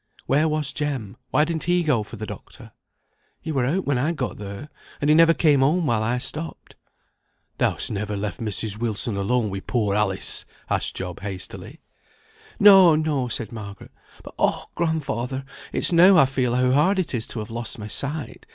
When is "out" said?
3.67-3.85